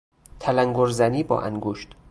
[0.39, 1.95] تلنگرزنی با انگشت